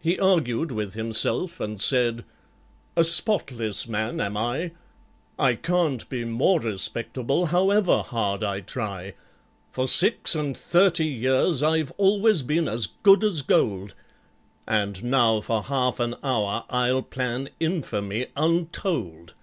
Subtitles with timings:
[0.00, 2.24] He argued with himself, and said,
[2.96, 4.72] "A spotless man am I;
[5.38, 9.14] I can't be more respectable, however hard I try!
[9.70, 13.94] For six and thirty years I've always been as good as gold,
[14.66, 19.34] And now for half an hour I'll plan infamy untold!